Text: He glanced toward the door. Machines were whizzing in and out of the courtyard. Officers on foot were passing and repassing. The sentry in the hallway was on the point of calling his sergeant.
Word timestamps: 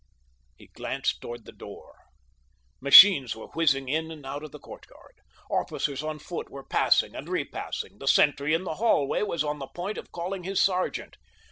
He 0.57 0.65
glanced 0.73 1.21
toward 1.21 1.45
the 1.45 1.51
door. 1.51 1.93
Machines 2.79 3.35
were 3.35 3.49
whizzing 3.49 3.87
in 3.87 4.09
and 4.09 4.25
out 4.25 4.43
of 4.43 4.51
the 4.51 4.57
courtyard. 4.57 5.17
Officers 5.51 6.01
on 6.01 6.17
foot 6.17 6.49
were 6.49 6.63
passing 6.63 7.13
and 7.13 7.29
repassing. 7.29 7.99
The 7.99 8.07
sentry 8.07 8.55
in 8.55 8.63
the 8.63 8.75
hallway 8.81 9.21
was 9.21 9.43
on 9.43 9.59
the 9.59 9.67
point 9.67 9.99
of 9.99 10.11
calling 10.11 10.41
his 10.43 10.59
sergeant. 10.59 11.17